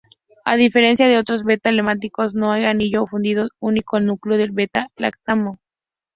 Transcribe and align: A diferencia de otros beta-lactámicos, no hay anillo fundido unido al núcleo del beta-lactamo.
A 0.45 0.55
diferencia 0.55 1.07
de 1.07 1.19
otros 1.19 1.43
beta-lactámicos, 1.43 2.33
no 2.33 2.51
hay 2.51 2.65
anillo 2.65 3.05
fundido 3.05 3.47
unido 3.59 3.83
al 3.97 4.05
núcleo 4.07 4.35
del 4.35 4.49
beta-lactamo. 4.51 5.59